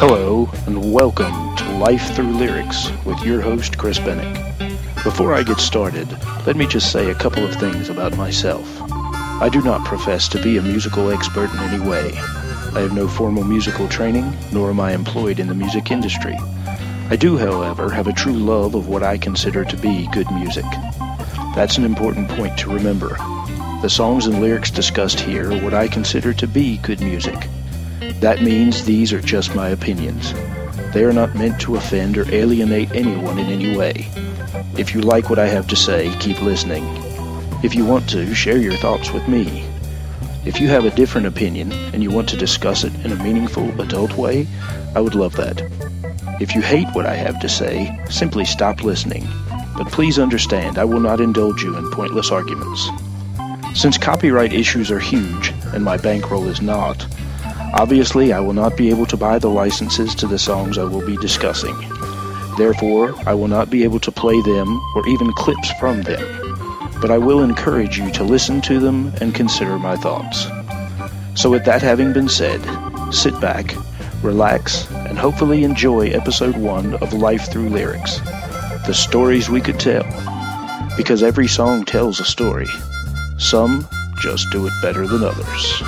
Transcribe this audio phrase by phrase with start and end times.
[0.00, 4.34] Hello, and welcome to Life Through Lyrics with your host, Chris Bennick.
[5.04, 6.08] Before I get started,
[6.46, 8.66] let me just say a couple of things about myself.
[8.80, 12.12] I do not profess to be a musical expert in any way.
[12.74, 16.38] I have no formal musical training, nor am I employed in the music industry.
[17.10, 20.64] I do, however, have a true love of what I consider to be good music.
[21.56, 23.16] That's an important point to remember.
[23.82, 27.48] The songs and lyrics discussed here are what I consider to be good music.
[28.20, 30.32] That means these are just my opinions.
[30.94, 34.08] They are not meant to offend or alienate anyone in any way.
[34.78, 36.84] If you like what I have to say, keep listening.
[37.64, 39.66] If you want to, share your thoughts with me.
[40.44, 43.80] If you have a different opinion and you want to discuss it in a meaningful,
[43.80, 44.46] adult way,
[44.94, 45.60] I would love that.
[46.40, 49.28] If you hate what I have to say, simply stop listening.
[49.76, 52.88] But please understand, I will not indulge you in pointless arguments.
[53.74, 57.06] Since copyright issues are huge, and my bankroll is not,
[57.72, 61.06] Obviously, I will not be able to buy the licenses to the songs I will
[61.06, 61.76] be discussing.
[62.58, 66.20] Therefore, I will not be able to play them or even clips from them.
[67.00, 70.48] But I will encourage you to listen to them and consider my thoughts.
[71.40, 72.60] So, with that having been said,
[73.12, 73.72] sit back,
[74.20, 78.20] relax, and hopefully enjoy episode 1 of Life Through Lyrics
[78.86, 80.04] The Stories We Could Tell.
[80.96, 82.68] Because every song tells a story.
[83.36, 83.86] Some
[84.22, 85.82] just do it better than others.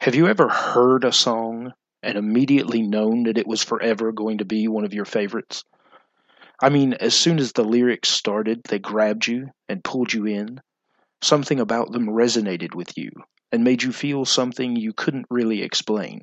[0.00, 4.44] Have you ever heard a song and immediately known that it was forever going to
[4.44, 5.64] be one of your favorites?
[6.62, 10.60] I mean, as soon as the lyrics started, they grabbed you and pulled you in.
[11.22, 13.10] Something about them resonated with you
[13.52, 16.22] and made you feel something you couldn't really explain.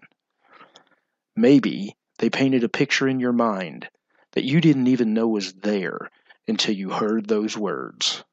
[1.35, 3.89] Maybe they painted a picture in your mind
[4.33, 6.09] that you didn't even know was there
[6.47, 8.23] until you heard those words.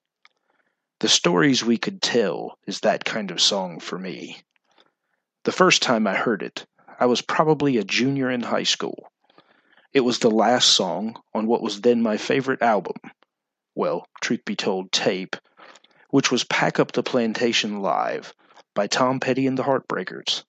[1.00, 4.38] The Stories We Could Tell is that kind of song for me.
[5.44, 6.66] The first time I heard it,
[6.98, 9.10] I was probably a junior in high school.
[9.92, 12.96] It was the last song on what was then my favorite album,
[13.74, 15.36] well, truth be told, tape,
[16.10, 18.32] which was Pack Up the Plantation Live
[18.74, 20.44] by Tom Petty and the Heartbreakers.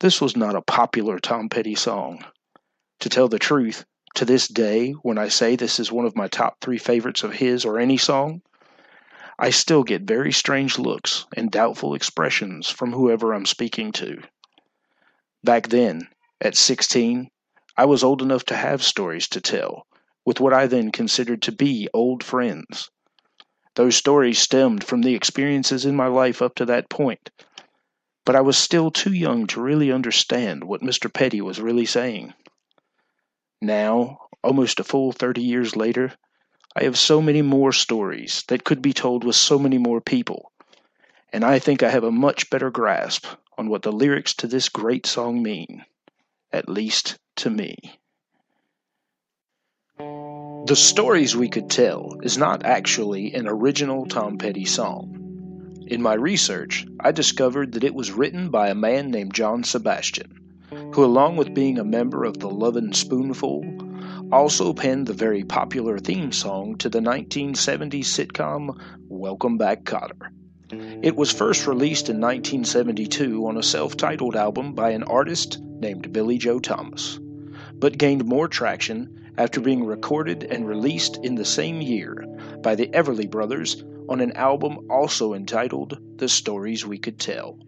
[0.00, 2.24] This was not a popular Tom Petty song.
[3.00, 6.28] To tell the truth, to this day, when I say this is one of my
[6.28, 8.42] top three favorites of his or any song,
[9.38, 14.20] I still get very strange looks and doubtful expressions from whoever I'm speaking to.
[15.44, 16.08] Back then,
[16.40, 17.28] at 16,
[17.76, 19.86] I was old enough to have stories to tell
[20.26, 22.90] with what I then considered to be old friends.
[23.76, 27.30] Those stories stemmed from the experiences in my life up to that point,
[28.26, 31.12] but I was still too young to really understand what Mr.
[31.12, 32.34] Petty was really saying.
[33.62, 36.12] Now, almost a full 30 years later,
[36.74, 40.50] I have so many more stories that could be told with so many more people,
[41.32, 43.24] and I think I have a much better grasp
[43.58, 45.84] on what the lyrics to this great song mean,
[46.52, 47.76] at least to me.
[49.98, 55.84] The Stories We Could Tell is not actually an original Tom Petty song.
[55.86, 60.38] In my research, I discovered that it was written by a man named John Sebastian
[60.70, 63.64] who, along with being a member of the Lovin' Spoonful,
[64.30, 70.30] also penned the very popular theme song to the 1970s sitcom Welcome Back Kotter.
[70.70, 76.12] It was first released in 1972 on a self titled album by an artist named
[76.12, 77.18] Billy Joe Thomas,
[77.72, 82.22] but gained more traction after being recorded and released in the same year
[82.62, 87.58] by the Everly Brothers on an album also entitled The Stories We Could Tell.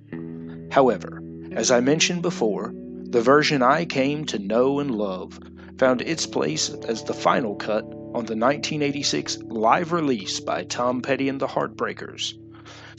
[0.71, 1.22] However,
[1.53, 5.41] as I mentioned before, the version I came to know and love
[5.78, 11.31] found its place as the final cut on the 1986 live release by Tom Petty
[11.31, 12.35] and the Heartbreakers.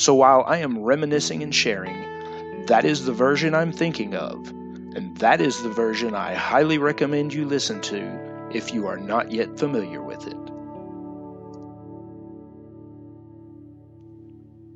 [0.02, 5.16] So while I am reminiscing and sharing, that is the version I'm thinking of, and
[5.18, 9.60] that is the version I highly recommend you listen to if you are not yet
[9.60, 10.38] familiar with it.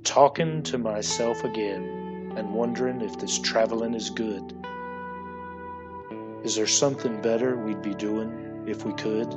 [0.04, 4.54] Talking to myself again and wondering if this traveling is good.
[6.44, 9.34] Is there something better we'd be doing if we could?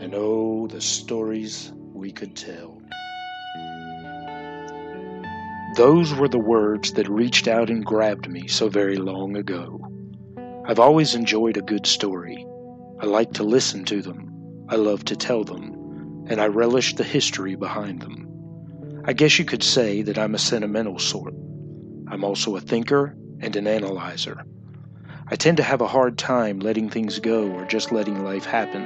[0.00, 2.81] And oh, the stories we could tell.
[5.76, 9.80] Those were the words that reached out and grabbed me so very long ago.
[10.66, 12.46] I've always enjoyed a good story.
[13.00, 14.66] I like to listen to them.
[14.68, 16.24] I love to tell them.
[16.28, 19.02] and I relish the history behind them.
[19.04, 21.34] I guess you could say that I'm a sentimental sort.
[22.08, 24.44] I'm also a thinker and an analyzer.
[25.28, 28.82] I tend to have a hard time letting things go or just letting life happen.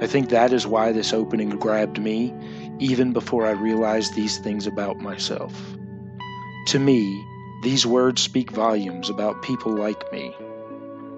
[0.00, 2.32] I think that is why this opening grabbed me
[2.78, 5.52] even before I realized these things about myself.
[6.68, 7.26] To me,
[7.62, 10.36] these words speak volumes about people like me.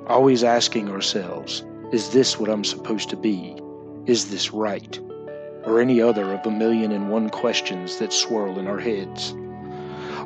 [0.06, 3.56] Always asking ourselves, is this what I'm supposed to be?
[4.06, 4.96] Is this right?
[5.64, 9.34] Or any other of a million and one questions that swirl in our heads.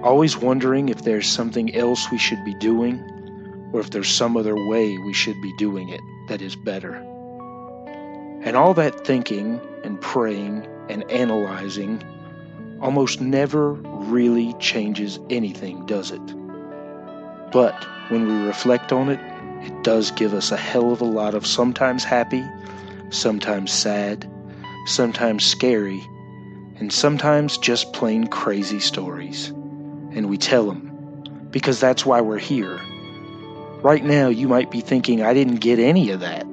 [0.03, 3.03] Always wondering if there's something else we should be doing,
[3.73, 6.97] or if there's some other way we should be doing it that is better.
[8.43, 12.03] And all that thinking and praying and analyzing
[12.83, 13.81] almost never
[14.11, 16.23] really changes anything, does it?
[17.53, 17.75] But
[18.09, 19.21] when we reflect on it,
[19.65, 22.45] it does give us a hell of a lot of sometimes happy,
[23.11, 24.31] sometimes sad,
[24.87, 26.03] sometimes scary,
[26.77, 29.49] and sometimes just plain crazy stories.
[29.49, 32.81] And we tell them because that's why we're here.
[33.83, 36.45] Right now, you might be thinking, I didn't get any of that.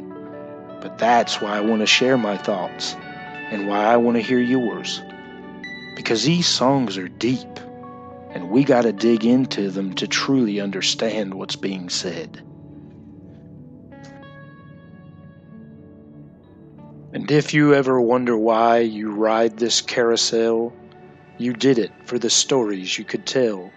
[0.82, 2.96] But that's why I want to share my thoughts
[3.52, 5.02] and why I want to hear yours.
[5.96, 7.60] Because these songs are deep,
[8.32, 12.42] and we got to dig into them to truly understand what's being said.
[17.14, 20.74] And if you ever wonder why you ride this carousel,
[21.38, 23.70] you did it for the stories you could tell.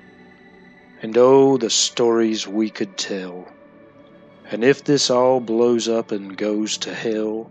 [1.03, 3.49] And oh, the stories we could tell.
[4.51, 7.51] And if this all blows up and goes to hell,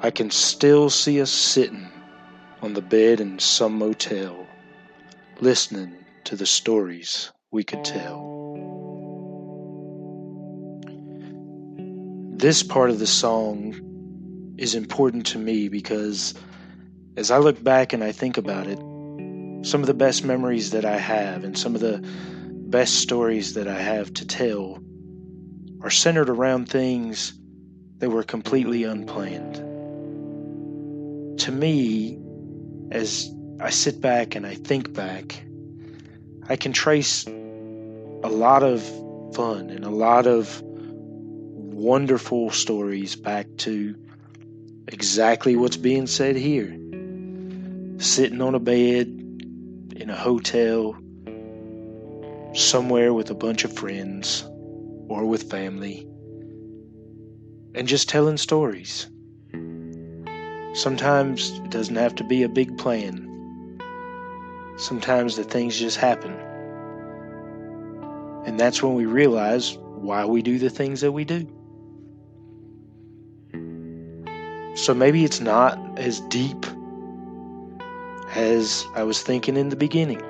[0.00, 1.90] I can still see us sitting
[2.60, 4.46] on the bed in some motel,
[5.40, 5.94] listening
[6.24, 8.26] to the stories we could tell.
[12.36, 16.34] This part of the song is important to me because
[17.16, 18.78] as I look back and I think about it,
[19.66, 22.00] some of the best memories that I have and some of the
[22.68, 24.82] best stories that I have to tell
[25.80, 27.32] are centered around things
[27.98, 29.56] that were completely unplanned.
[31.40, 32.18] To me,
[32.90, 33.30] as
[33.60, 35.42] I sit back and I think back,
[36.48, 38.82] I can trace a lot of
[39.34, 43.94] fun and a lot of wonderful stories back to
[44.88, 46.76] exactly what's being said here.
[47.98, 49.06] Sitting on a bed
[49.96, 50.96] in a hotel
[52.54, 54.42] somewhere with a bunch of friends
[55.08, 56.06] or with family
[57.74, 59.08] and just telling stories.
[60.78, 63.24] Sometimes it doesn't have to be a big plan.
[64.76, 66.32] Sometimes the things just happen.
[68.46, 71.48] And that's when we realize why we do the things that we do.
[74.76, 76.64] So maybe it's not as deep
[78.36, 80.22] as I was thinking in the beginning.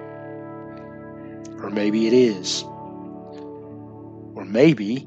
[1.61, 2.63] Or maybe it is.
[4.35, 5.07] Or maybe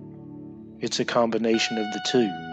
[0.81, 2.50] it's a combination of the two.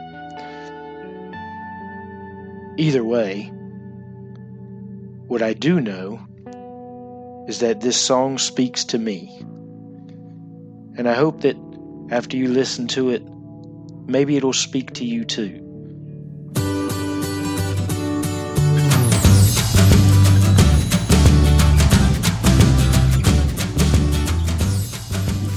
[2.81, 3.51] Either way,
[5.27, 9.37] what I do know is that this song speaks to me.
[10.97, 11.57] And I hope that
[12.13, 13.25] after you listen to it,
[14.07, 15.65] maybe it'll speak to you too.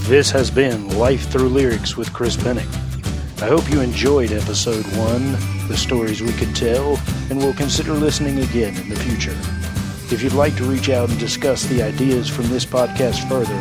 [0.09, 2.67] This has been Life Through Lyrics with Chris Bennick.
[3.43, 5.37] I hope you enjoyed episode one,
[5.71, 6.99] the stories we could tell,
[7.29, 9.37] and we'll consider listening again in the future.
[10.13, 13.55] If you'd like to reach out and discuss the ideas from this podcast further,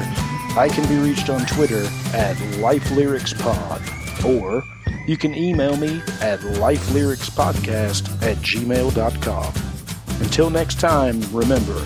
[0.59, 4.65] I can be reached on Twitter at LifeLyricsPod, or
[5.07, 9.55] you can email me at lifelyricspodcast at gmail.com.
[10.21, 11.79] Until next time, remember,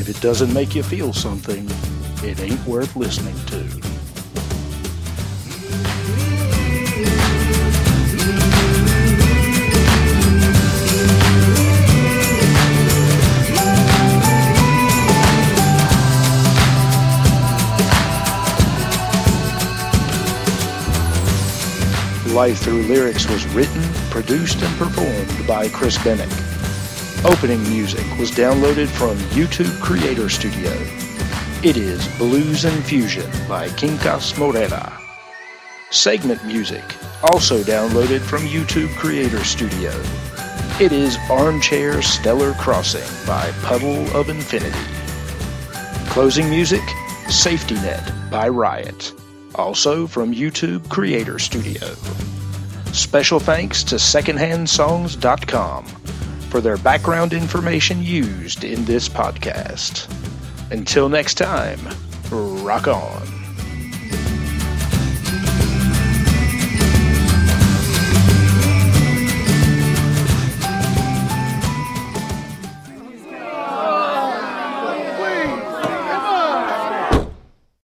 [0.00, 1.68] if it doesn't make you feel something,
[2.26, 3.87] it ain't worth listening to.
[22.34, 26.30] Life Through Lyrics was written, produced, and performed by Chris Bennick.
[27.24, 30.70] Opening music was downloaded from YouTube Creator Studio.
[31.62, 34.92] It is Blues Infusion by Quincas Moreira.
[35.90, 36.84] Segment music,
[37.22, 39.90] also downloaded from YouTube Creator Studio.
[40.78, 44.78] It is Armchair Stellar Crossing by Puddle of Infinity.
[46.10, 46.82] Closing music,
[47.30, 49.14] Safety Net by Riot
[49.58, 51.94] also from YouTube Creator Studio.
[52.92, 55.84] Special thanks to SecondHandSongs.com.
[56.48, 60.10] for their background information used in this podcast.
[60.70, 61.78] Until next time,
[62.30, 63.37] rock on.